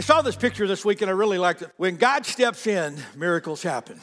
[0.00, 1.72] I saw this picture this week and I really liked it.
[1.76, 4.00] When God steps in, miracles happen.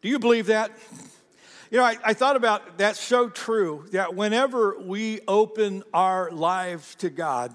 [0.00, 0.72] Do you believe that?
[1.70, 6.96] You know, I, I, thought about that's so true that whenever we open our lives
[6.96, 7.52] to God,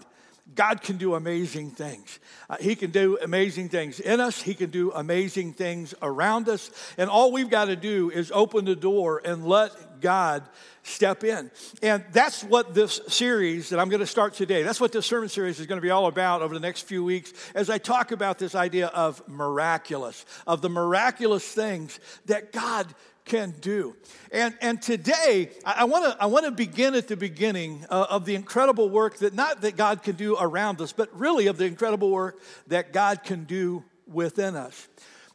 [0.55, 2.19] God can do amazing things.
[2.49, 6.71] Uh, he can do amazing things in us, He can do amazing things around us.
[6.97, 10.47] And all we've got to do is open the door and let God
[10.87, 11.51] step in.
[11.81, 15.29] And that's what this series that I'm going to start today, that's what this sermon
[15.29, 18.11] series is going to be all about over the next few weeks as I talk
[18.11, 22.87] about this idea of miraculous, of the miraculous things that God
[23.25, 23.95] can do.
[24.31, 28.35] And, and today, I want to I wanna begin at the beginning uh, of the
[28.35, 32.09] incredible work that not that God can do around us, but really of the incredible
[32.09, 34.87] work that God can do within us.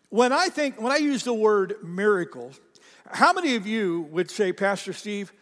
[0.08, 2.52] When I think, when I use the word miracle,
[3.06, 5.32] how many of you would say, Pastor Steve,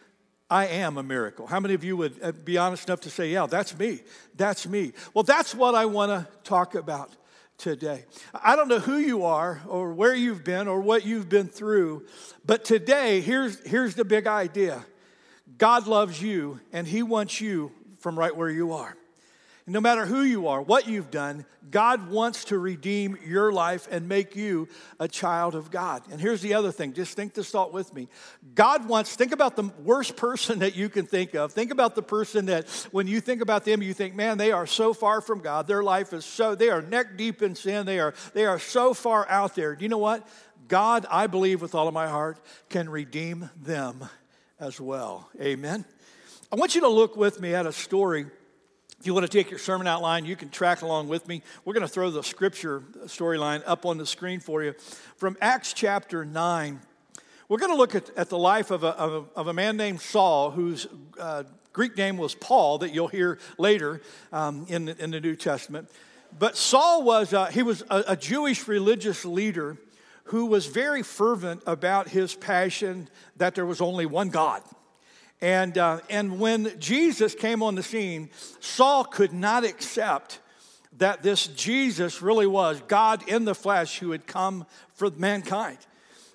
[0.51, 1.47] I am a miracle.
[1.47, 4.01] How many of you would uh, be honest enough to say, Yeah, that's me?
[4.35, 4.91] That's me.
[5.13, 7.09] Well, that's what I want to talk about
[7.57, 8.03] today.
[8.33, 12.05] I don't know who you are or where you've been or what you've been through,
[12.45, 14.83] but today, here's, here's the big idea
[15.57, 18.97] God loves you, and He wants you from right where you are.
[19.67, 24.09] No matter who you are, what you've done, God wants to redeem your life and
[24.09, 24.67] make you
[24.99, 26.01] a child of God.
[26.11, 28.09] And here's the other thing just think this thought with me.
[28.55, 31.53] God wants, think about the worst person that you can think of.
[31.53, 34.65] Think about the person that when you think about them, you think, man, they are
[34.65, 35.67] so far from God.
[35.67, 37.85] Their life is so, they are neck deep in sin.
[37.85, 39.75] They are, they are so far out there.
[39.75, 40.27] Do you know what?
[40.67, 42.39] God, I believe with all of my heart,
[42.69, 44.05] can redeem them
[44.59, 45.29] as well.
[45.39, 45.85] Amen.
[46.51, 48.25] I want you to look with me at a story
[49.01, 51.41] if you want to take your sermon outline, you can track along with me.
[51.65, 54.75] We're going to throw the scripture storyline up on the screen for you.
[55.17, 56.79] From Acts chapter 9,
[57.49, 59.75] we're going to look at, at the life of a, of, a, of a man
[59.75, 60.85] named Saul, whose
[61.19, 65.35] uh, Greek name was Paul, that you'll hear later um, in, the, in the New
[65.35, 65.89] Testament.
[66.37, 69.77] But Saul was, uh, he was a, a Jewish religious leader
[70.25, 74.61] who was very fervent about his passion that there was only one God.
[75.41, 78.29] And, uh, and when Jesus came on the scene,
[78.59, 80.39] Saul could not accept
[80.97, 85.79] that this Jesus really was God in the flesh who had come for mankind.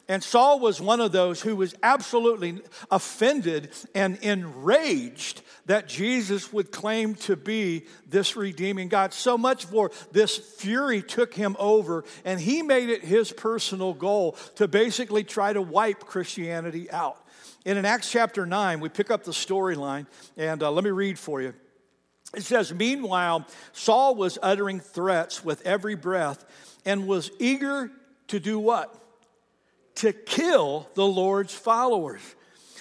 [0.09, 2.61] And Saul was one of those who was absolutely
[2.93, 9.13] offended and enraged that Jesus would claim to be this redeeming God.
[9.13, 14.37] So much for this fury took him over, and he made it his personal goal
[14.57, 17.26] to basically try to wipe Christianity out.
[17.67, 20.07] And in Acts chapter 9, we pick up the storyline,
[20.37, 21.53] and uh, let me read for you.
[22.33, 26.45] It says, Meanwhile, Saul was uttering threats with every breath
[26.85, 27.91] and was eager
[28.29, 28.95] to do what?
[29.97, 32.23] To kill the Lord's followers.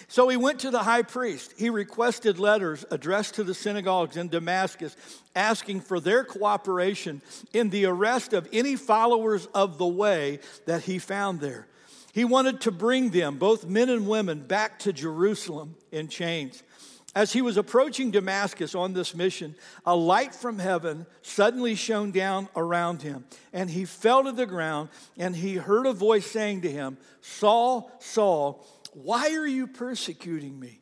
[0.08, 1.56] So he went to the high priest.
[1.58, 4.96] He requested letters addressed to the synagogues in Damascus,
[5.36, 11.00] asking for their cooperation in the arrest of any followers of the way that he
[11.00, 11.66] found there.
[12.16, 16.64] He wanted to bring them, both men and women, back to Jerusalem in chains.
[17.14, 19.54] As he was approaching Damascus on this mission,
[19.86, 24.88] a light from heaven suddenly shone down around him, and he fell to the ground,
[25.18, 30.80] and he heard a voice saying to him, Saul, Saul, why are you persecuting me?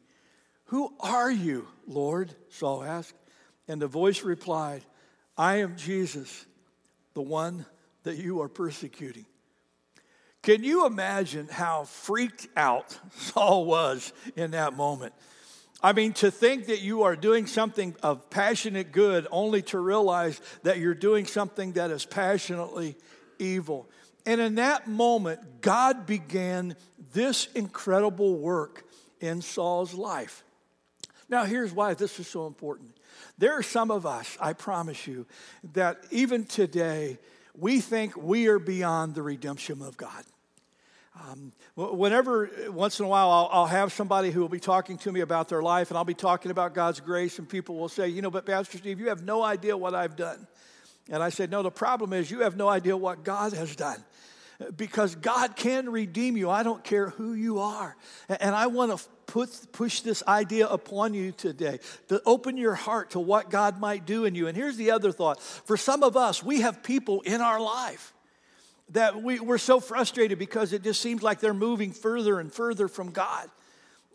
[0.65, 2.35] Who are you, Lord?
[2.49, 3.17] Saul asked.
[3.67, 4.85] And the voice replied,
[5.35, 6.45] I am Jesus,
[7.15, 7.65] the one
[8.03, 9.25] that you are persecuting.
[10.43, 15.13] Can you imagine how freaked out Saul was in that moment?
[15.81, 20.39] I mean, to think that you are doing something of passionate good only to realize
[20.63, 22.95] that you're doing something that is passionately
[23.39, 23.89] evil.
[24.25, 26.75] And in that moment, God began
[27.11, 28.85] this incredible work
[29.19, 30.43] in Saul's life.
[31.27, 32.97] Now, here's why this is so important.
[33.37, 35.25] There are some of us, I promise you,
[35.73, 37.17] that even today,
[37.57, 40.23] we think we are beyond the redemption of God.
[41.15, 45.11] Um, whenever, once in a while, I'll, I'll, have somebody who will be talking to
[45.11, 48.07] me about their life, and I'll be talking about God's grace, and people will say,
[48.07, 50.47] You know, but Pastor Steve, you have no idea what I've done.
[51.11, 54.03] And I said, No, the problem is you have no idea what God has done.
[54.75, 56.49] Because God can redeem you.
[56.49, 57.95] I don't care who you are.
[58.29, 63.11] And I want to put, push this idea upon you today to open your heart
[63.11, 64.47] to what God might do in you.
[64.47, 68.12] And here's the other thought for some of us, we have people in our life
[68.89, 72.87] that we, we're so frustrated because it just seems like they're moving further and further
[72.87, 73.49] from God.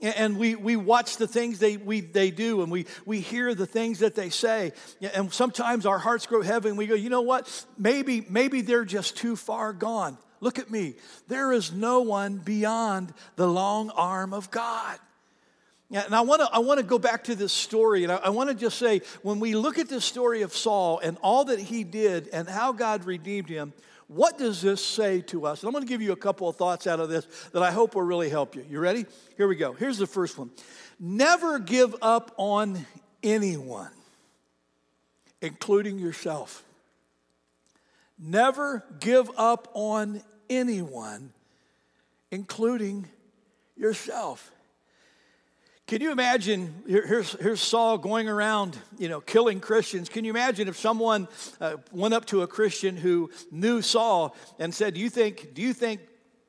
[0.01, 3.67] And we, we watch the things they, we, they do and we, we hear the
[3.67, 4.73] things that they say.
[5.01, 7.67] And sometimes our hearts grow heavy and we go, you know what?
[7.77, 10.17] Maybe, maybe they're just too far gone.
[10.41, 10.95] Look at me.
[11.27, 14.99] There is no one beyond the long arm of God.
[15.91, 18.29] And I want to I want to go back to this story, and I, I
[18.29, 21.59] want to just say, when we look at the story of Saul and all that
[21.59, 23.73] he did and how God redeemed him,
[24.09, 25.63] what does this say to us?
[25.63, 27.71] And I'm going to give you a couple of thoughts out of this that I
[27.71, 28.65] hope will really help you.
[28.69, 29.05] You ready?
[29.37, 29.75] Here we go.
[29.75, 30.51] Here's the first one.
[30.99, 32.87] Never give up on
[33.23, 33.91] anyone,
[35.43, 36.65] including yourself.
[38.19, 41.33] Never give up on anyone,
[42.31, 43.07] including
[43.77, 44.51] yourself.
[45.89, 46.83] Can you imagine?
[46.87, 50.11] Here's, here's Saul going around, you know, killing Christians.
[50.11, 51.27] Can you imagine if someone
[51.63, 55.55] uh, went up to a Christian who knew Saul and said, "Do you think?
[55.55, 56.01] Do you think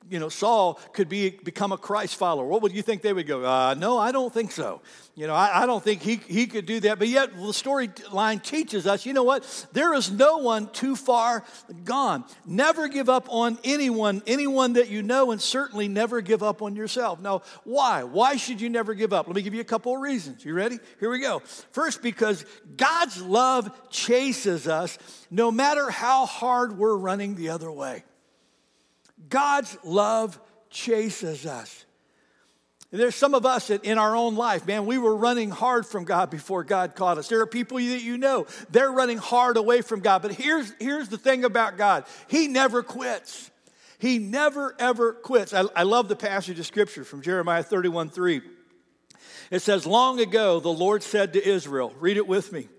[0.10, 3.28] you know, Saul could be, become a Christ follower, what would you think they would
[3.28, 3.46] go?
[3.46, 4.82] Uh, no, I don't think so.
[5.16, 6.98] You know, I, I, don't think he, he could do that.
[6.98, 9.68] But yet, the storyline teaches us, you know what?
[9.74, 11.44] There is no one too far
[11.84, 12.24] gone.
[12.46, 16.76] Never give up on anyone, anyone that you know, and certainly never give up on
[16.76, 17.20] yourself.
[17.20, 18.04] Now, why?
[18.04, 19.28] Why should you never give up?
[19.28, 20.46] Let me give you a couple of reasons.
[20.46, 20.80] You ready?
[21.00, 21.40] Here we go.
[21.72, 22.46] First, because
[22.78, 24.98] God's love chases us
[25.30, 28.04] no matter how hard we're running the other way.
[29.28, 30.40] God's love
[30.70, 31.86] chases us.
[32.92, 36.32] There's some of us in our own life, man, we were running hard from God
[36.32, 37.28] before God caught us.
[37.28, 40.24] There are people that you know, they're running hard away from God.
[40.24, 43.52] But here's, here's the thing about God He never quits.
[44.00, 45.54] He never, ever quits.
[45.54, 48.42] I, I love the passage of scripture from Jeremiah 31 3.
[49.52, 52.70] It says, Long ago, the Lord said to Israel, read it with me,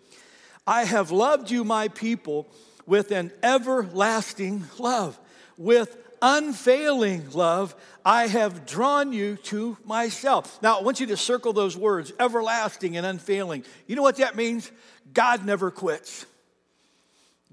[0.66, 2.48] I have loved you, my people,
[2.84, 5.20] with an everlasting love,
[5.56, 7.75] with unfailing love,
[8.05, 10.61] I have drawn you to myself.
[10.62, 13.64] Now, I want you to circle those words everlasting and unfailing.
[13.87, 14.70] You know what that means?
[15.12, 16.26] God never quits.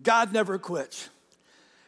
[0.02, 1.10] God never quits.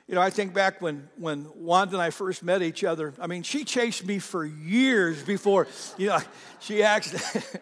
[0.07, 3.13] You know, I think back when, when Wanda and I first met each other.
[3.19, 5.67] I mean, she chased me for years before,
[5.97, 6.17] you know,
[6.59, 7.13] she asked,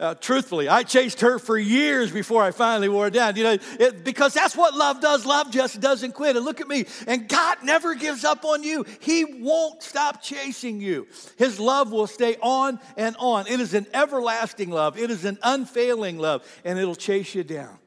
[0.00, 3.36] Uh, truthfully, I chased her for years before I finally wore it down.
[3.36, 5.24] You know, it, because that's what love does.
[5.24, 6.34] Love just doesn't quit.
[6.34, 6.86] And look at me.
[7.06, 8.84] And God never gives up on you.
[9.00, 11.06] He won't stop chasing you.
[11.36, 13.46] His love will stay on and on.
[13.46, 14.98] It is an everlasting love.
[14.98, 17.78] It is an unfailing love, and it'll chase you down.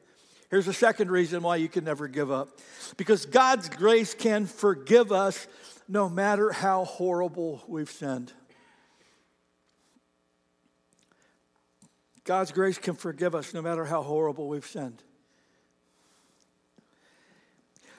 [0.50, 2.48] Here's a second reason why you can never give up.
[2.96, 5.46] Because God's grace can forgive us
[5.88, 8.32] no matter how horrible we've sinned.
[12.26, 15.00] God's grace can forgive us no matter how horrible we've sinned.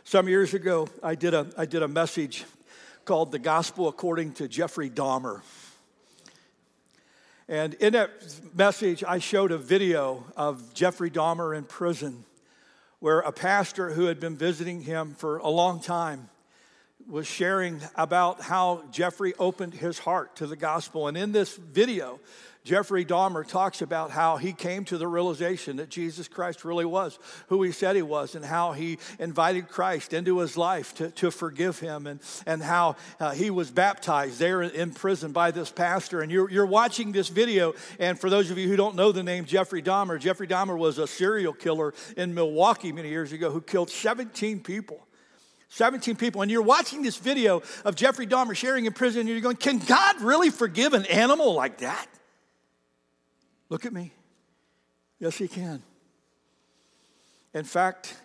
[0.03, 2.43] Some years ago, I did a, I did a message
[3.05, 5.43] called The Gospel According to Jeffrey Dahmer.
[7.47, 8.11] And in that
[8.53, 12.25] message, I showed a video of Jeffrey Dahmer in prison
[12.99, 16.27] where a pastor who had been visiting him for a long time
[17.09, 21.07] was sharing about how Jeffrey opened his heart to the gospel.
[21.07, 22.19] And in this video,
[22.67, 27.17] Jeffrey Dahmer talks about how he came to the realization that Jesus Christ really was
[27.47, 31.31] who he said he was and how he invited Christ into his life to, to
[31.31, 36.19] forgive him and, and how uh, he was baptized there in prison by this pastor.
[36.19, 39.23] And you're, you're watching this video, and for those of you who don't know the
[39.23, 43.61] name Jeffrey Dahmer, Jeffrey Dahmer was a serial killer in Milwaukee many years ago who
[43.61, 45.07] killed 17 people.
[45.69, 46.41] 17 people.
[46.41, 49.79] And you're watching this video of Jeffrey Dahmer sharing in prison, and you're going, Can
[49.79, 52.09] God really forgive an animal like that?
[53.69, 54.11] Look at me.
[55.19, 55.83] Yes, He can.
[57.53, 58.15] In fact,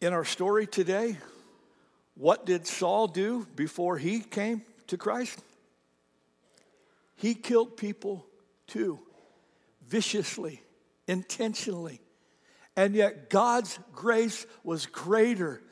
[0.00, 1.18] in our story today,
[2.14, 5.40] what did Saul do before he came to Christ?
[7.14, 8.26] He killed people
[8.66, 8.98] too,
[9.86, 10.62] viciously,
[11.06, 12.00] intentionally.
[12.76, 15.62] And yet God's grace was greater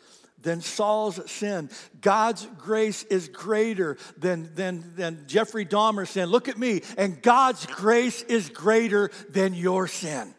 [0.40, 1.70] than Saul's sin.
[2.00, 6.28] God's grace is greater than, than, than Jeffrey Dahmer's sin.
[6.28, 6.82] Look at me.
[6.96, 10.35] And God's grace is greater than your sin.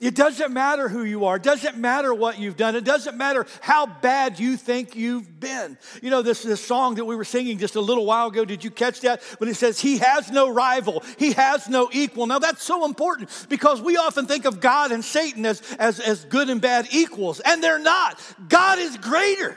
[0.00, 1.36] It doesn't matter who you are.
[1.36, 2.74] It doesn't matter what you've done.
[2.74, 5.78] It doesn't matter how bad you think you've been.
[6.02, 8.64] You know, this, this song that we were singing just a little while ago, did
[8.64, 9.22] you catch that?
[9.38, 12.26] When it says, He has no rival, He has no equal.
[12.26, 16.24] Now, that's so important because we often think of God and Satan as, as, as
[16.24, 18.20] good and bad equals, and they're not.
[18.48, 19.56] God is greater.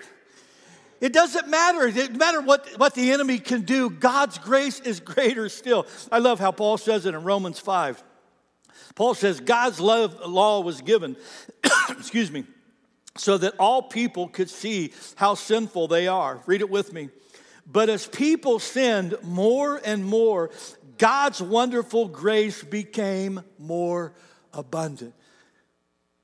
[1.02, 1.88] It doesn't matter.
[1.88, 3.90] It doesn't matter what, what the enemy can do.
[3.90, 5.88] God's grace is greater still.
[6.12, 8.04] I love how Paul says it in Romans 5.
[8.98, 11.18] Paul says God's love, law was given,
[11.92, 12.46] excuse me,
[13.16, 16.42] so that all people could see how sinful they are.
[16.48, 17.10] Read it with me.
[17.68, 20.50] But as people sinned more and more,
[20.98, 24.14] God's wonderful grace became more
[24.52, 25.14] abundant.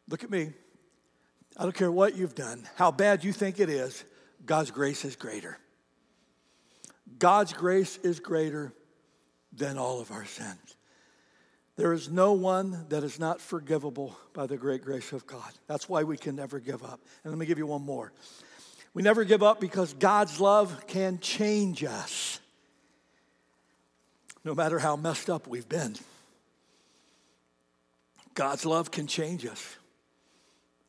[0.10, 0.52] Look at me.
[1.56, 4.04] I don't care what you've done, how bad you think it is,
[4.48, 5.60] God's grace is greater.
[7.20, 8.74] God's grace is greater
[9.56, 10.76] than all of our sins.
[11.76, 15.52] There is no one that is not forgivable by the great grace of God.
[15.68, 17.00] That's why we can never give up.
[17.24, 18.12] And let me give you one more.
[18.94, 22.40] We never give up because God's love can change us,
[24.44, 25.96] no matter how messed up we've been.
[28.36, 29.76] God's love can change us,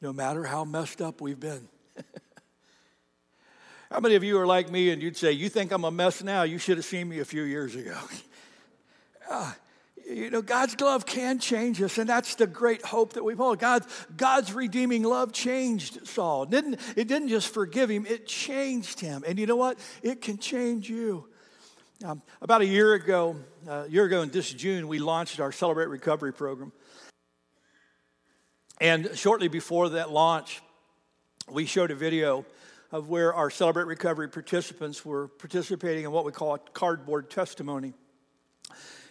[0.02, 1.66] no matter how messed up we've been.
[3.90, 6.22] how many of you are like me and you'd say, You think I'm a mess
[6.22, 6.42] now?
[6.42, 7.96] You should have seen me a few years ago.
[9.30, 9.52] uh,
[10.06, 13.58] you know, God's love can change us, and that's the great hope that we hold.
[13.58, 13.84] God,
[14.16, 16.44] God's redeeming love changed Saul.
[16.44, 19.24] It didn't, it didn't just forgive him, it changed him.
[19.26, 19.78] And you know what?
[20.02, 21.28] It can change you.
[22.04, 25.52] Um, about a year ago, uh, a year ago in this June, we launched our
[25.52, 26.72] Celebrate Recovery program.
[28.80, 30.60] And shortly before that launch,
[31.50, 32.44] we showed a video
[32.90, 37.94] of where our Celebrate Recovery participants were participating in what we call a cardboard testimony.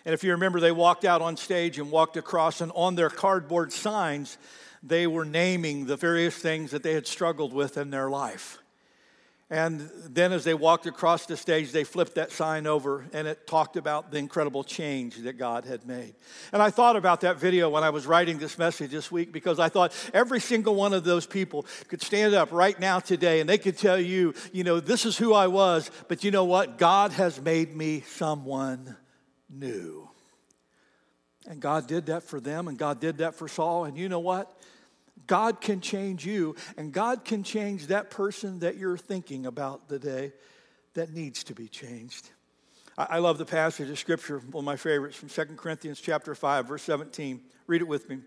[0.06, 3.10] And if you remember, they walked out on stage and walked across, and on their
[3.10, 4.38] cardboard signs,
[4.82, 8.60] they were naming the various things that they had struggled with in their life.
[9.50, 13.46] And then as they walked across the stage, they flipped that sign over and it
[13.46, 16.16] talked about the incredible change that God had made.
[16.52, 19.60] And I thought about that video when I was writing this message this week because
[19.60, 23.50] I thought every single one of those people could stand up right now today and
[23.50, 26.80] they could tell you, you know, this is who I was, but you know what?
[26.80, 28.96] God has made me someone
[29.60, 30.10] new.
[31.48, 33.86] And God did that for them, and God did that for Saul.
[33.86, 34.52] And you know what?
[35.28, 40.34] God can change you, and God can change that person that you're thinking about today
[40.94, 42.30] that needs to be changed.
[42.98, 46.68] I love the passage of scripture, one of my favorites from 2 Corinthians chapter 5,
[46.68, 47.42] verse 17.
[47.66, 48.20] Read it with me.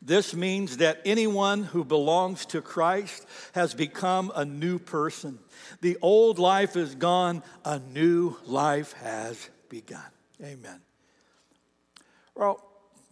[0.00, 5.38] This means that anyone who belongs to Christ has become a new person.
[5.82, 10.04] The old life is gone, a new life has begun.
[10.42, 10.80] Amen.
[12.34, 12.62] Well,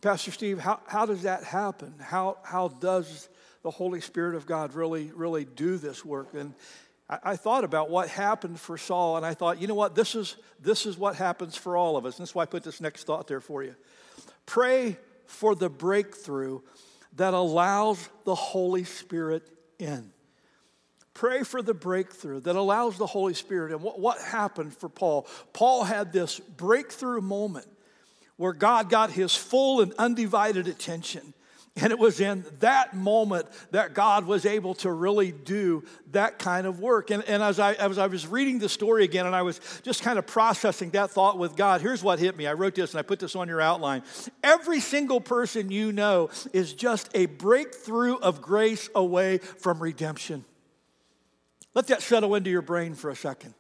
[0.03, 1.95] Pastor Steve, how, how does that happen?
[1.99, 3.29] How, how does
[3.63, 6.35] the Holy Spirit of God really, really do this work?
[6.35, 6.55] And
[7.09, 9.95] I, I, thought about what happened for Saul, and I thought, you know what?
[9.95, 12.19] This is, this is what happens for all of us.
[12.19, 13.75] And that's why I put this next thought there for you.
[14.47, 14.97] Pray
[15.27, 16.61] for the breakthrough
[17.17, 19.49] that allows the Holy Spirit
[19.79, 20.13] in.
[21.19, 23.73] Pray for the breakthrough that allows the Holy Spirit.
[23.73, 25.27] And what, what happened for Paul?
[25.53, 27.67] Paul had this breakthrough moment
[28.37, 31.35] where God got his full and undivided attention.
[31.75, 35.83] And it was in that moment that God was able to really do
[36.13, 37.11] that kind of work.
[37.11, 40.05] And, and as, I, as I was reading the story again and I was just
[40.05, 42.47] kind of processing that thought with God, here's what hit me.
[42.47, 44.05] I wrote this and I put this on your outline.
[44.45, 50.45] Every single person you know is just a breakthrough of grace away from redemption.
[51.79, 53.55] Let that settle into your brain for a second.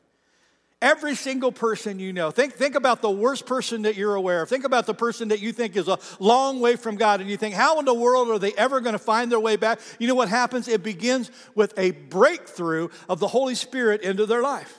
[0.82, 2.32] Every single person you know.
[2.32, 4.48] Think, think about the worst person that you're aware of.
[4.48, 7.37] Think about the person that you think is a long way from God, and you
[7.37, 9.78] think, how in the world are they ever going to find their way back?
[10.00, 10.66] You know what happens?
[10.66, 14.76] It begins with a breakthrough of the Holy Spirit into their life.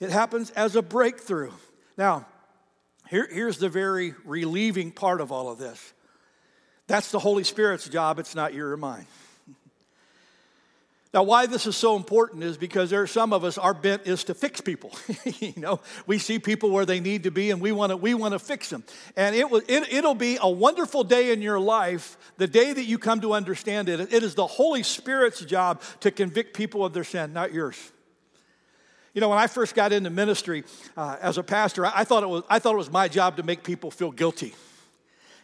[0.00, 1.52] It happens as a breakthrough.
[1.96, 2.26] Now,
[3.08, 5.92] here, here's the very relieving part of all of this
[6.88, 9.06] that's the Holy Spirit's job, it's not your or mine.
[11.14, 14.06] Now, why this is so important is because there are some of us, our bent
[14.06, 14.92] is to fix people.
[15.24, 18.12] you know, we see people where they need to be and we want to, we
[18.12, 18.84] want to fix them.
[19.16, 22.84] And it, will, it, it'll be a wonderful day in your life, the day that
[22.84, 24.12] you come to understand it.
[24.12, 27.92] It is the Holy Spirit's job to convict people of their sin, not yours.
[29.14, 32.22] You know, when I first got into ministry uh, as a pastor, I, I, thought
[32.22, 34.54] it was, I thought it was my job to make people feel guilty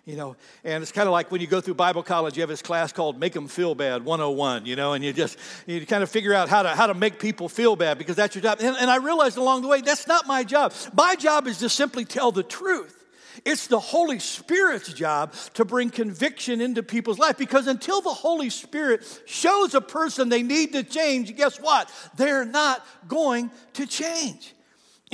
[0.05, 2.51] you know and it's kind of like when you go through bible college you have
[2.51, 6.03] this class called make them feel bad 101 you know and you just you kind
[6.03, 8.59] of figure out how to how to make people feel bad because that's your job
[8.61, 11.69] and, and i realized along the way that's not my job my job is to
[11.69, 13.05] simply tell the truth
[13.45, 18.49] it's the Holy Spirit's job to bring conviction into people's life because until the Holy
[18.49, 21.91] Spirit shows a person they need to change, guess what?
[22.17, 24.54] They're not going to change.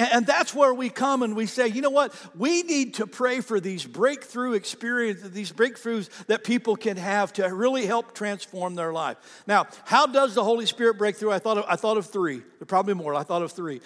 [0.00, 2.14] And that's where we come and we say, you know what?
[2.34, 7.46] We need to pray for these breakthrough experiences, these breakthroughs that people can have to
[7.54, 9.18] really help transform their life.
[9.46, 11.32] Now, how does the Holy Spirit break through?
[11.32, 12.40] I thought of, I thought of three.
[12.66, 13.14] Probably more.
[13.14, 13.82] I thought of three.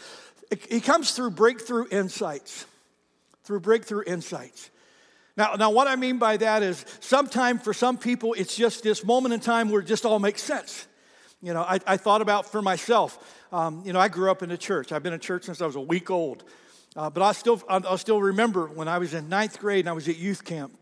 [0.71, 2.65] He comes through breakthrough insights.
[3.43, 4.71] Through breakthrough insights.
[5.37, 9.05] Now, now, what I mean by that is sometimes for some people, it's just this
[9.05, 10.87] moment in time where it just all makes sense.
[11.45, 13.19] You know, I, I thought about for myself,
[13.53, 14.93] um, you know, I grew up in a church.
[14.93, 16.43] I've been in church since I was a week old.
[16.97, 19.91] Uh, but I still, I, I still remember when I was in ninth grade and
[19.91, 20.73] I was at youth camp.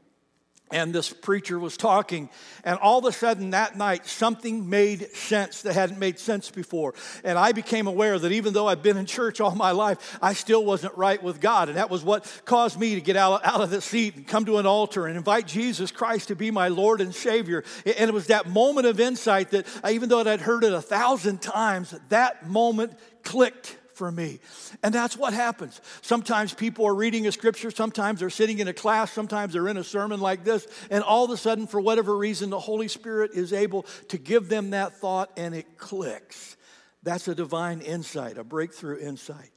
[0.73, 2.29] And this preacher was talking
[2.65, 6.95] and all of a sudden that night something made sense that hadn't made sense before.
[7.25, 10.33] And i became aware that even though i've been in church all my life i
[10.33, 11.69] still wasn't right with god.
[11.69, 14.45] And that was what caused me to get out, out of the seat and come
[14.47, 17.65] to an altar and invite jesus christ to be my lord and savior.
[17.85, 21.43] And it was that moment of insight that even though i'd heard it a thousand
[21.43, 24.41] times that moment clicked for me.
[24.83, 25.81] And that's what happens.
[26.01, 29.77] Sometimes people are reading a scripture, sometimes they're sitting in a class, sometimes they're in
[29.77, 33.33] a sermon like this, and all of a sudden, for whatever reason, the Holy Spirit
[33.35, 36.57] is able to give them that thought and it clicks.
[37.03, 39.51] That's a divine insight, a breakthrough insight.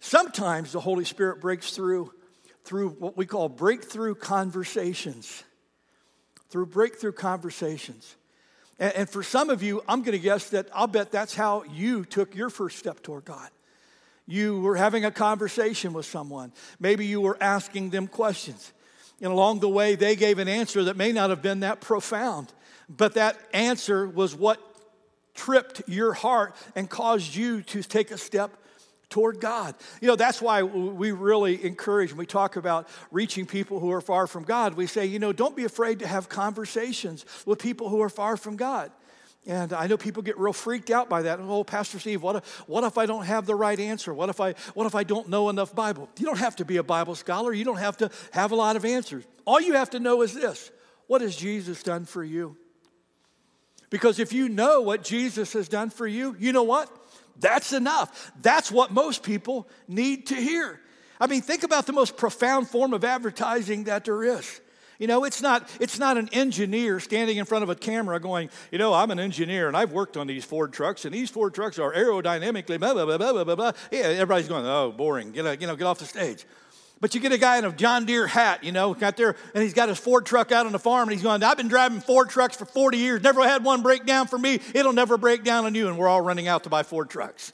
[0.00, 2.12] Sometimes the Holy Spirit breaks through
[2.64, 5.42] through what we call breakthrough conversations.
[6.50, 8.16] Through breakthrough conversations.
[8.82, 11.62] And, and for some of you, I'm going to guess that I'll bet that's how
[11.72, 13.48] you took your first step toward God.
[14.26, 16.52] You were having a conversation with someone.
[16.80, 18.72] Maybe you were asking them questions.
[19.20, 22.52] And along the way, they gave an answer that may not have been that profound,
[22.88, 24.60] but that answer was what
[25.34, 28.50] tripped your heart and caused you to take a step
[29.12, 29.74] toward God.
[30.00, 34.00] You know, that's why we really encourage, when we talk about reaching people who are
[34.00, 37.90] far from God, we say, you know, don't be afraid to have conversations with people
[37.90, 38.90] who are far from God.
[39.46, 41.40] And I know people get real freaked out by that.
[41.40, 44.14] Oh, Pastor Steve, what if, what if I don't have the right answer?
[44.14, 46.08] What if, I, what if I don't know enough Bible?
[46.18, 47.52] You don't have to be a Bible scholar.
[47.52, 49.24] You don't have to have a lot of answers.
[49.44, 50.70] All you have to know is this
[51.06, 52.56] what has Jesus done for you?
[53.90, 56.88] Because if you know what Jesus has done for you, you know what?
[57.38, 58.32] That's enough.
[58.40, 60.80] That's what most people need to hear.
[61.20, 64.60] I mean, think about the most profound form of advertising that there is.
[64.98, 68.50] You know, it's not, it's not an engineer standing in front of a camera going,
[68.70, 71.54] you know, I'm an engineer and I've worked on these Ford trucks and these Ford
[71.54, 73.72] trucks are aerodynamically blah, blah, blah, blah, blah, blah.
[73.90, 75.32] Yeah, everybody's going, oh, boring.
[75.32, 76.46] Get, uh, you know, get off the stage.
[77.02, 79.62] But you get a guy in a John Deere hat, you know, got there, and
[79.64, 82.00] he's got his Ford truck out on the farm, and he's going, I've been driving
[82.00, 84.60] Ford trucks for 40 years, never had one break down for me.
[84.72, 87.52] It'll never break down on you, and we're all running out to buy Ford trucks.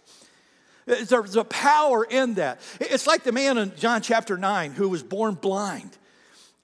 [0.85, 2.61] There's a power in that.
[2.78, 5.97] It's like the man in John chapter 9 who was born blind.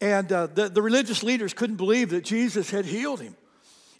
[0.02, 3.34] And uh, the, the religious leaders couldn't believe that Jesus had healed him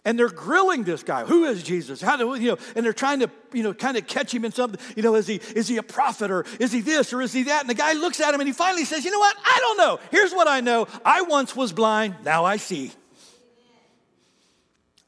[0.05, 1.25] and they're grilling this guy.
[1.25, 1.99] Who is Jesus?
[1.99, 2.57] How do you know?
[2.75, 4.79] And they're trying to you know kind of catch him in something.
[4.95, 7.43] You know, is he is he a prophet or is he this or is he
[7.43, 7.61] that?
[7.61, 9.35] And the guy looks at him and he finally says, "You know what?
[9.43, 9.99] I don't know.
[10.11, 10.87] Here's what I know.
[11.03, 12.15] I once was blind.
[12.23, 12.91] Now I see."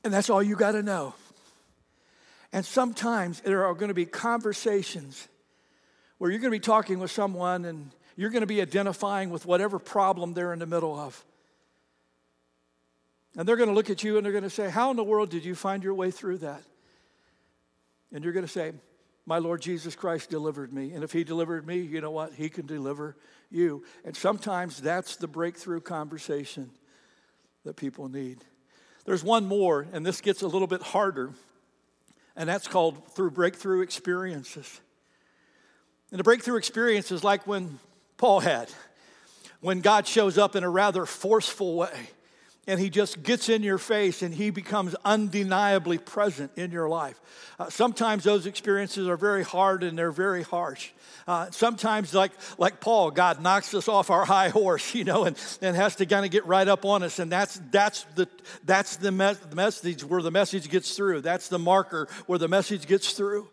[0.04, 1.14] And that's all you got to know.
[2.52, 5.28] And sometimes there are going to be conversations
[6.18, 9.46] where you're going to be talking with someone and you're going to be identifying with
[9.46, 11.24] whatever problem they're in the middle of.
[13.38, 15.04] And they're going to look at you and they're going to say, How in the
[15.04, 16.64] world did you find your way through that?
[18.12, 18.74] And you're going to say,
[19.28, 20.92] My Lord Jesus Christ delivered me.
[20.94, 22.34] And if He delivered me, you know what?
[22.34, 23.16] He can deliver
[23.52, 23.86] you.
[24.04, 26.72] And sometimes that's the breakthrough conversation
[27.64, 28.44] that people need.
[29.06, 31.32] There's one more, and this gets a little bit harder,
[32.36, 34.82] and that's called through breakthrough experiences.
[36.12, 37.80] And the breakthrough experience is like when
[38.18, 38.70] Paul had,
[39.62, 42.10] when God shows up in a rather forceful way
[42.68, 47.20] and he just gets in your face and he becomes undeniably present in your life.
[47.58, 50.92] Uh, sometimes those experiences are very hard and they're very harsh.
[51.28, 55.38] Uh, sometimes, like, like Paul, God knocks us off our high horse, you know, and,
[55.62, 57.20] and has to kind of get right up on us.
[57.20, 58.28] And that's, that's, the,
[58.66, 61.22] that's the, me- the message where the message gets through.
[61.22, 63.48] That's the marker where the message gets through.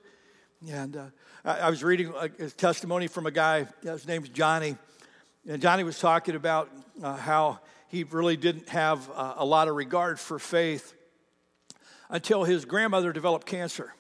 [0.69, 1.05] And uh,
[1.45, 4.77] I, I, was reading a, a, testimony from a guy, his name's Johnny.
[5.47, 6.71] And Johnny was talking about
[7.03, 7.61] uh, how
[7.95, 10.95] he really didn't have uh, a lot of regard for faith
[12.11, 13.95] until his grandmother developed cancer.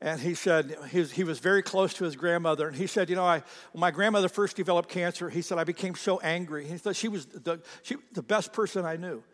[0.00, 2.68] And he said he was very close to his grandmother.
[2.68, 5.64] And he said, You know, I, when my grandmother first developed cancer, he said, I
[5.64, 6.68] became so angry.
[6.68, 9.24] He thought she was the, she, the best person I knew.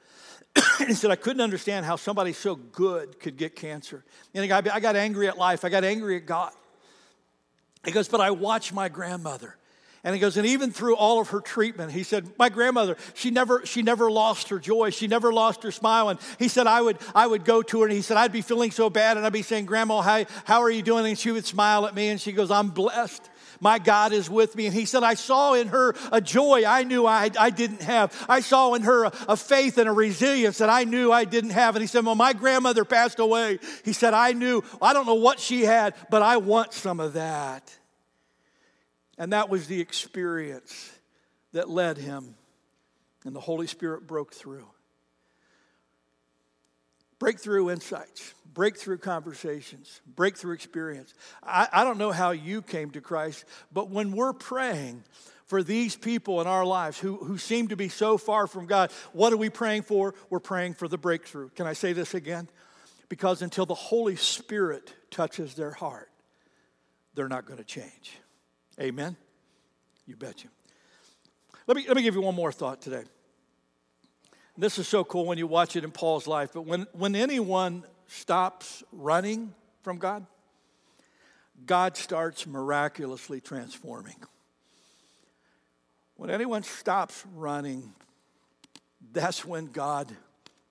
[0.87, 4.05] he said, I couldn't understand how somebody so good could get cancer.
[4.33, 6.53] And got, I got angry at life, I got angry at God.
[7.85, 9.59] He goes, But I watched my grandmother.
[10.05, 13.31] And he goes, and even through all of her treatment, he said, my grandmother, she
[13.31, 14.91] never, she never lost her joy.
[14.91, 16.11] She never lost her smile.
[16.11, 18.43] And he said, I would, I would go to her and he said, I'd be
[18.43, 19.17] feeling so bad.
[19.17, 21.07] And I'd be saying, Grandma, how, how are you doing?
[21.07, 23.31] And she would smile at me and she goes, I'm blessed.
[23.61, 24.67] My God is with me.
[24.67, 28.27] And he said, I saw in her a joy I knew I, I didn't have.
[28.29, 31.51] I saw in her a, a faith and a resilience that I knew I didn't
[31.51, 31.77] have.
[31.77, 33.59] And he said, Well, my grandmother passed away.
[33.85, 37.15] He said, I knew, I don't know what she had, but I want some of
[37.15, 37.75] that.
[39.19, 40.93] And that was the experience
[41.53, 42.35] that led him.
[43.25, 44.67] And the Holy Spirit broke through.
[47.19, 51.15] breakthrough insights, breakthrough conversations, breakthrough experience.
[51.43, 55.03] I, I don't know how you came to Christ, but when we're praying,
[55.47, 58.91] for these people in our lives who, who seem to be so far from God,
[59.13, 60.15] what are we praying for?
[60.31, 61.51] We're praying for the breakthrough.
[61.51, 62.49] Can I say this again?
[63.09, 66.11] Because until the Holy Spirit touches their heart,
[67.15, 68.19] they're not going to change.
[68.81, 69.17] Amen?
[70.07, 70.49] You betcha.
[71.67, 73.05] Let me, let me give you one more thought today.
[74.57, 77.85] This is so cool when you watch it in Paul's life, but when, when anyone
[78.07, 80.27] stops running from God,
[81.67, 84.17] God starts miraculously transforming.
[86.17, 87.93] When anyone stops running,
[89.13, 90.15] that's when God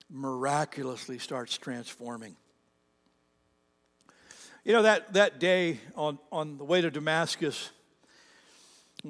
[0.10, 2.36] miraculously starts transforming.
[4.63, 7.70] You know, that, that day on, on the way to Damascus,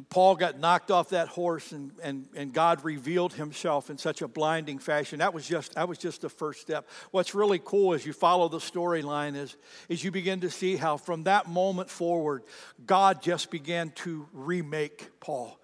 [0.09, 4.27] Paul got knocked off that horse and, and, and God revealed himself in such a
[4.27, 5.19] blinding fashion.
[5.19, 6.89] That was just, that was just the first step.
[7.11, 9.55] What's really cool as you follow the storyline is,
[9.89, 12.43] is you begin to see how from that moment forward,
[12.87, 15.59] God just began to remake Paul.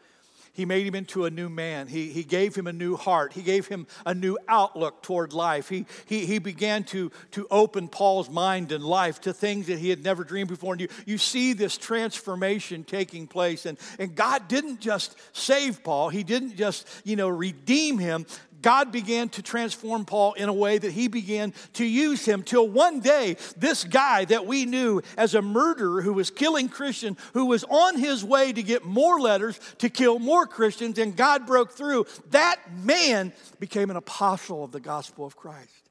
[0.54, 1.88] He made him into a new man.
[1.88, 3.34] He, he gave him a new heart.
[3.34, 5.70] He gave him a new outlook toward life.
[5.70, 9.90] He, he, he began to, to open Paul's mind and life to things that he
[9.90, 10.74] had never dreamed before.
[10.74, 13.66] And you, you see this transformation taking place.
[13.66, 18.26] And, and God didn't just save Paul, He didn't just, you know, redeem him.
[18.62, 22.67] God began to transform Paul in a way that he began to use him till
[22.67, 27.45] one day, this guy that we knew as a murderer who was killing Christians, who
[27.45, 31.72] was on his way to get more letters to kill more Christians, and God broke
[31.72, 35.89] through, that man became an apostle of the gospel of Christ,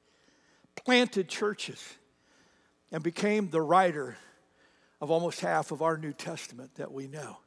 [0.75, 1.83] planted churches,
[2.91, 4.17] and became the writer
[5.01, 7.37] of almost half of our New Testament that we know.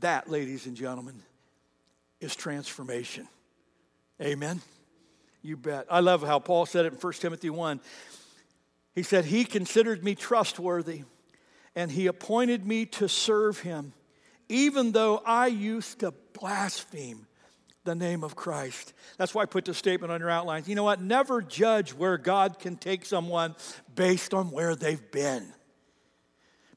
[0.00, 1.22] That, ladies and gentlemen,
[2.20, 3.28] is transformation.
[4.20, 4.60] Amen.
[5.42, 5.86] You bet.
[5.90, 7.80] I love how Paul said it in 1 Timothy 1.
[8.94, 11.02] He said, He considered me trustworthy,
[11.74, 13.92] and He appointed me to serve Him,
[14.48, 17.26] even though I used to blaspheme
[17.84, 18.92] the name of Christ.
[19.18, 20.66] That's why I put the statement on your outlines.
[20.66, 21.00] You know what?
[21.00, 23.54] Never judge where God can take someone
[23.94, 25.46] based on where they've been,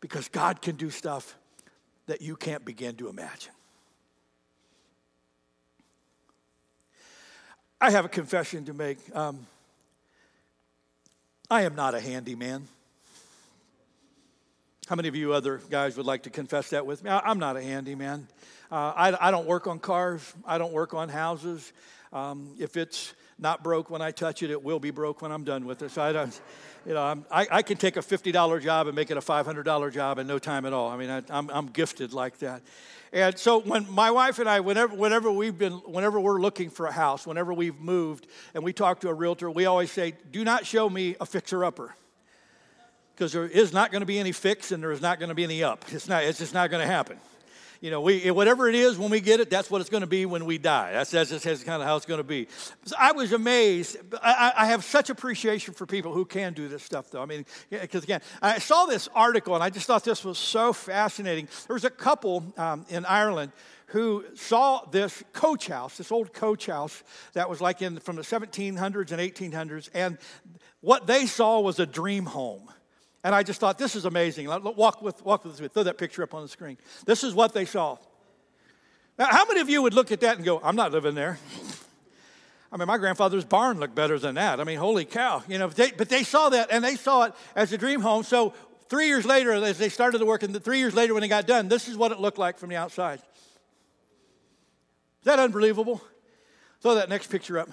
[0.01, 1.37] because God can do stuff
[2.05, 3.53] that you can't begin to imagine.
[7.81, 8.97] I have a confession to make.
[9.15, 9.47] Um,
[11.49, 12.67] I am not a handyman.
[14.89, 17.09] How many of you other guys would like to confess that with me?
[17.09, 18.27] I, am not a handyman.
[18.69, 20.33] Uh, I, I, don't work on cars.
[20.45, 21.71] I don't work on houses.
[22.11, 25.45] Um, if it's not broke when I touch it, it will be broke when I'm
[25.45, 25.91] done with it.
[25.91, 26.41] So I don't,
[26.89, 30.17] you know, I, I can take a $50 job and make it a $500 job
[30.17, 30.89] in no time at all.
[30.89, 32.63] I mean, I, I'm, I'm gifted like that.
[33.13, 36.87] And so when my wife and I, whenever, whenever we've been, whenever we're looking for
[36.87, 38.25] a house, whenever we've moved
[38.55, 41.93] and we talk to a realtor, we always say, do not show me a fixer-upper.
[43.13, 45.35] Because there is not going to be any fix and there is not going to
[45.35, 45.85] be any up.
[45.91, 47.19] It's, not, it's just not going to happen
[47.81, 50.07] you know, we, whatever it is when we get it, that's what it's going to
[50.07, 50.91] be when we die.
[50.91, 52.47] That's, that's, that's kind of how it's going to be.
[52.85, 53.97] So I was amazed.
[54.21, 57.21] I, I, have such appreciation for people who can do this stuff, though.
[57.21, 60.73] I mean, because again, I saw this article and I just thought this was so
[60.73, 61.47] fascinating.
[61.67, 63.53] There was a couple um, in Ireland
[63.87, 68.21] who saw this coach house, this old coach house that was like in from the
[68.21, 70.17] 1700s and 1800s, and
[70.81, 72.69] what they saw was a dream home.
[73.23, 74.47] And I just thought, this is amazing.
[74.47, 75.67] Walk with, walk with me.
[75.67, 76.77] Throw that picture up on the screen.
[77.05, 77.97] This is what they saw.
[79.17, 81.37] Now, how many of you would look at that and go, I'm not living there?
[82.71, 84.61] I mean, my grandfather's barn looked better than that.
[84.61, 85.43] I mean, holy cow.
[85.47, 88.23] You know, they, but they saw that and they saw it as a dream home.
[88.23, 88.53] So
[88.87, 91.47] three years later, as they started the work, and three years later when they got
[91.47, 93.19] done, this is what it looked like from the outside.
[93.19, 96.01] Is that unbelievable?
[96.81, 97.69] Throw that next picture up.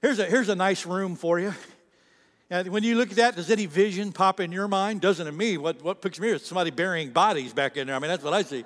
[0.00, 1.54] Here's a, here's a nice room for you.
[2.54, 5.00] And when you look at that, does any vision pop in your mind?
[5.00, 5.56] Doesn't in me.
[5.56, 7.96] What, what picks me is somebody burying bodies back in there.
[7.96, 8.64] I mean, that's what I see.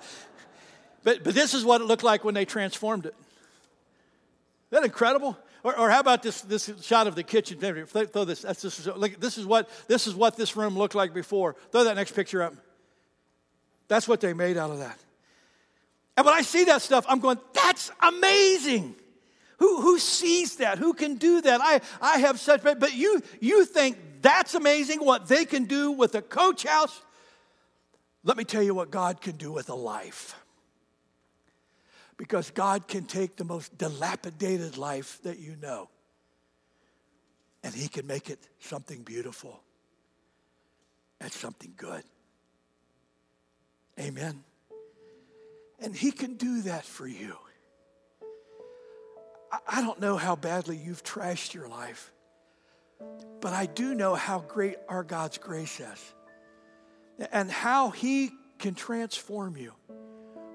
[1.04, 3.14] But, but this is what it looked like when they transformed it.
[4.70, 5.38] Isn't that incredible?
[5.64, 7.60] Or, or how about this, this shot of the kitchen?
[7.60, 8.42] Throw this.
[8.42, 11.56] That's, this, is, like, this, is what, this is what this room looked like before.
[11.72, 12.52] Throw that next picture up.
[13.88, 14.98] That's what they made out of that.
[16.14, 18.96] And when I see that stuff, I'm going, that's amazing.
[19.58, 20.78] Who, who sees that?
[20.78, 21.60] Who can do that?
[21.62, 26.14] I, I have such, but you, you think that's amazing what they can do with
[26.14, 27.02] a coach house?
[28.24, 30.34] Let me tell you what God can do with a life.
[32.16, 35.88] Because God can take the most dilapidated life that you know
[37.62, 39.60] and He can make it something beautiful
[41.20, 42.02] and something good.
[43.98, 44.42] Amen.
[45.80, 47.36] And He can do that for you.
[49.66, 52.12] I don't know how badly you've trashed your life,
[53.40, 56.14] But I do know how great our God's grace is
[57.32, 59.72] and how He can transform you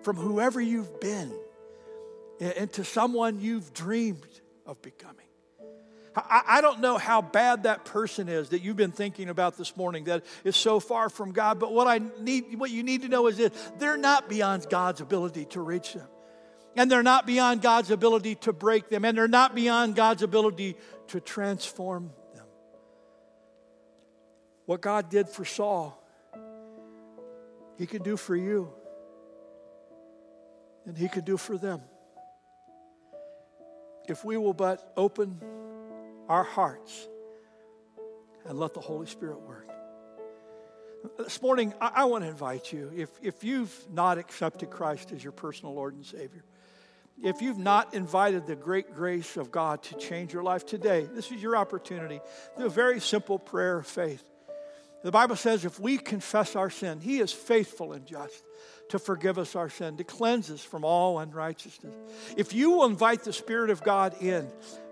[0.04, 1.34] from whoever you've been
[2.40, 5.18] into someone you've dreamed of becoming.
[6.16, 10.04] I, don't know how bad that person is that you've been thinking about this morning
[10.04, 13.26] that is so far from God, but what I need, what you need to know
[13.26, 16.08] is that they're not beyond God's ability to reach them.
[16.76, 20.76] And they're not beyond God's ability to break them, and they're not beyond God's ability
[21.08, 22.46] to transform them.
[24.66, 26.02] What God did for Saul,
[27.78, 28.74] He could do for you,
[30.86, 31.82] and He could do for them.
[34.08, 35.40] If we will but open
[36.28, 37.08] our hearts
[38.46, 39.70] and let the Holy Spirit work.
[41.18, 45.24] This morning, I, I want to invite you, if, if you've not accepted Christ as
[45.24, 46.44] your personal Lord and Savior,
[47.22, 51.32] if you've not invited the great grace of God to change your life today, this
[51.32, 52.20] is your opportunity.
[52.58, 54.24] Do a very simple prayer of faith.
[55.04, 58.44] The Bible says if we confess our sin, He is faithful and just
[58.90, 61.94] to forgive us our sin, to cleanse us from all unrighteousness.
[62.38, 64.50] If you will invite the Spirit of God in,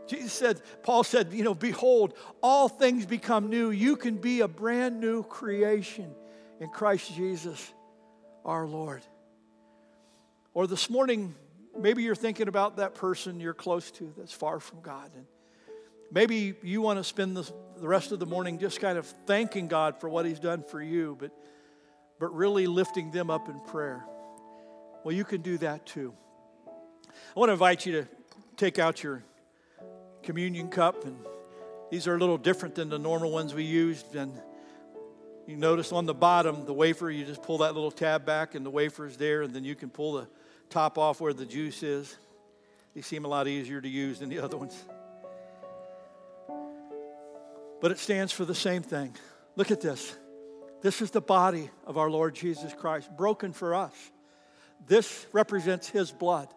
[0.08, 3.70] Jesus said, Paul said, you know, behold, all things become new.
[3.70, 6.14] You can be a brand new creation
[6.60, 7.74] in Christ Jesus
[8.44, 9.02] our Lord.
[10.54, 11.34] Or this morning,
[11.78, 15.12] maybe you're thinking about that person you're close to that's far from God.
[15.16, 15.26] And
[16.12, 19.68] maybe you want to spend the, the rest of the morning just kind of thanking
[19.68, 21.32] God for what He's done for you, but,
[22.20, 24.04] but really lifting them up in prayer.
[25.04, 26.14] Well, you can do that too.
[27.08, 28.08] I want to invite you to
[28.58, 29.24] take out your
[30.22, 31.18] communion cup, and
[31.90, 34.16] these are a little different than the normal ones we used.
[34.16, 34.34] And
[35.48, 38.66] you notice on the bottom, the wafer, you just pull that little tab back, and
[38.66, 40.28] the wafer is there, and then you can pull the
[40.72, 42.16] top off where the juice is.
[42.96, 44.84] They seem a lot easier to use than the other ones.
[47.80, 49.16] But it stands for the same thing.
[49.56, 50.16] Look at this.
[50.82, 53.94] This is the body of our Lord Jesus Christ, broken for us.
[54.88, 56.48] This represents his blood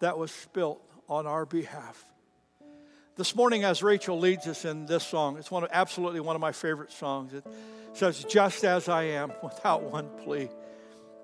[0.00, 2.04] that was spilt on our behalf.
[3.16, 6.40] This morning, as Rachel leads us in this song, it's one of, absolutely one of
[6.40, 7.32] my favorite songs.
[7.32, 7.46] It
[7.92, 10.48] says, Just as I am, without one plea,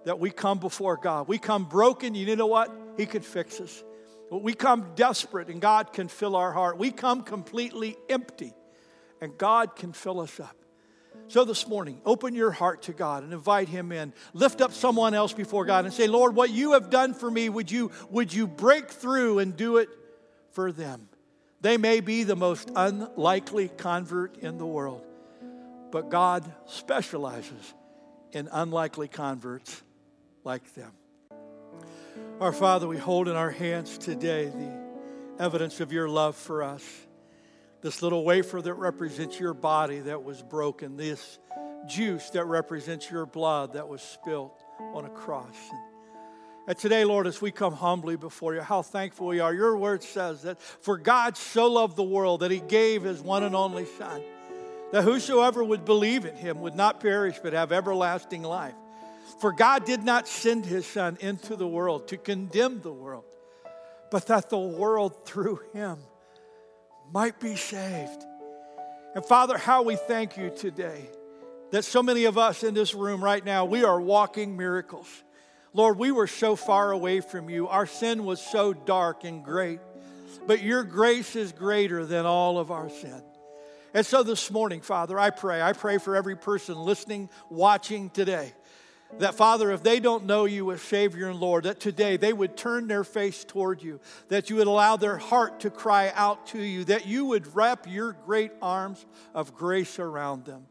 [0.05, 1.29] that we come before God.
[1.29, 2.73] We come broken, you know what?
[2.97, 3.85] He can fix us.
[4.31, 6.79] We come desperate, and God can fill our heart.
[6.79, 8.55] We come completely empty,
[9.21, 10.57] and God can fill us up.
[11.27, 14.13] So this morning, open your heart to God and invite Him in.
[14.33, 17.49] Lift up someone else before God and say, Lord, what you have done for me,
[17.49, 19.89] would you, would you break through and do it
[20.53, 21.09] for them?
[21.61, 25.05] They may be the most unlikely convert in the world,
[25.91, 27.75] but God specializes
[28.33, 29.83] in unlikely converts
[30.45, 30.93] like them.
[32.41, 34.81] Our Father, we hold in our hands today the
[35.39, 36.83] evidence of your love for us.
[37.83, 41.39] This little wafer that represents your body that was broken, this
[41.87, 44.63] juice that represents your blood that was spilt
[44.95, 45.57] on a cross.
[46.67, 49.53] And today, Lord, as we come humbly before you, how thankful we are.
[49.53, 53.43] Your word says that for God so loved the world that he gave his one
[53.43, 54.23] and only Son,
[54.93, 58.75] that whosoever would believe in him would not perish but have everlasting life.
[59.41, 63.25] For God did not send his Son into the world to condemn the world,
[64.11, 65.99] but that the world through him
[67.13, 68.25] might be saved.
[69.15, 71.11] And Father, how we thank you today
[71.71, 75.09] that so many of us in this room right now, we are walking miracles.
[75.73, 77.69] Lord, we were so far away from you.
[77.69, 79.81] Our sin was so dark and great.
[80.47, 83.23] But your grace is greater than all of our sin.
[83.93, 88.53] And so this morning, Father, I pray, I pray for every person listening, watching today,
[89.19, 92.57] that Father, if they don't know you as Savior and Lord, that today they would
[92.57, 96.59] turn their face toward you, that you would allow their heart to cry out to
[96.59, 100.67] you, that you would wrap your great arms of grace around them,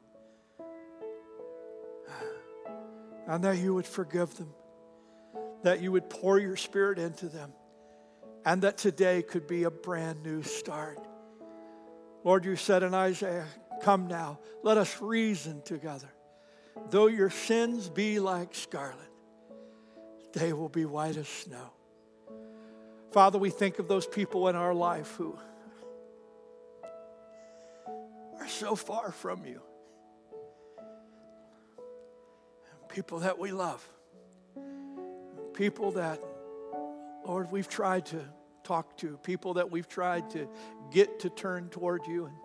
[3.28, 4.54] and that you would forgive them
[5.64, 7.52] that you would pour your spirit into them,
[8.46, 11.00] and that today could be a brand new start.
[12.24, 13.48] Lord, you said in Isaiah,
[13.82, 16.10] Come now, let us reason together.
[16.90, 18.96] Though your sins be like scarlet,
[20.34, 21.72] they will be white as snow.
[23.12, 25.38] Father, we think of those people in our life who
[28.40, 29.62] are so far from you.
[32.90, 33.88] People that we love
[35.60, 36.22] people that,
[37.26, 38.24] Lord, we've tried to
[38.64, 40.48] talk to, people that we've tried to
[40.90, 42.36] get to turn toward you, and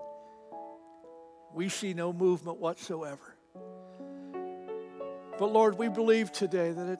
[1.54, 3.33] we see no movement whatsoever.
[5.38, 6.98] But Lord, we believe today that it,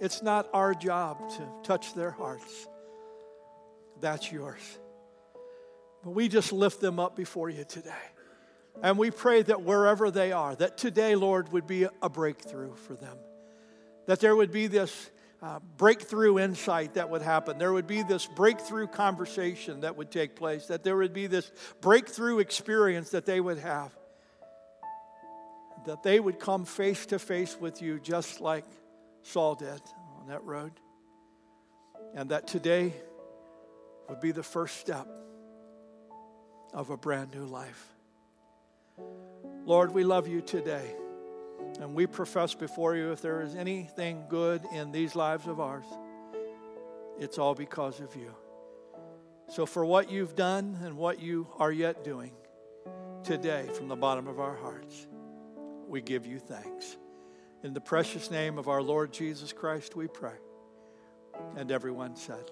[0.00, 2.68] it's not our job to touch their hearts.
[4.00, 4.78] That's yours.
[6.04, 7.90] But we just lift them up before you today.
[8.82, 12.94] And we pray that wherever they are, that today, Lord, would be a breakthrough for
[12.94, 13.16] them.
[14.06, 15.10] That there would be this
[15.42, 17.58] uh, breakthrough insight that would happen.
[17.58, 20.66] There would be this breakthrough conversation that would take place.
[20.66, 23.94] That there would be this breakthrough experience that they would have.
[25.86, 28.64] That they would come face to face with you just like
[29.22, 29.80] Saul did
[30.20, 30.72] on that road.
[32.14, 32.94] And that today
[34.08, 35.08] would be the first step
[36.72, 37.86] of a brand new life.
[39.64, 40.94] Lord, we love you today.
[41.80, 45.86] And we profess before you if there is anything good in these lives of ours,
[47.18, 48.32] it's all because of you.
[49.48, 52.32] So, for what you've done and what you are yet doing
[53.22, 55.06] today, from the bottom of our hearts,
[55.88, 56.96] we give you thanks.
[57.62, 60.36] In the precious name of our Lord Jesus Christ, we pray.
[61.56, 62.50] And everyone said.